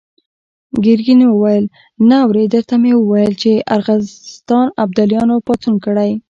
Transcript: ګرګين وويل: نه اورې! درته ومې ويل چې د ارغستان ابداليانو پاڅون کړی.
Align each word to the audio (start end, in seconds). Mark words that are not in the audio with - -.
ګرګين 0.83 1.21
وويل: 1.27 1.65
نه 2.07 2.17
اورې! 2.23 2.43
درته 2.53 2.73
ومې 2.77 2.93
ويل 3.09 3.33
چې 3.41 3.51
د 3.59 3.65
ارغستان 3.75 4.65
ابداليانو 4.83 5.35
پاڅون 5.45 5.75
کړی. 5.85 6.11